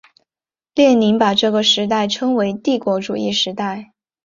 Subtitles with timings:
[0.73, 3.93] 列宁把这个时代称为帝国主义时代。